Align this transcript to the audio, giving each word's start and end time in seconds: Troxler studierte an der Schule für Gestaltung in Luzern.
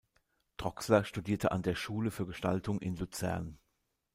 Troxler 0.57 1.03
studierte 1.03 1.51
an 1.51 1.61
der 1.61 1.75
Schule 1.75 2.09
für 2.09 2.25
Gestaltung 2.25 2.81
in 2.81 2.95
Luzern. 2.95 3.59